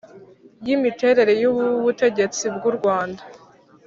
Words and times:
y 0.65 0.69
imiterere 0.75 1.33
y 1.41 1.45
ubutegetsi 1.51 2.43
bw’ 2.55 2.63
u 2.71 2.73
Rwanda 2.77 3.21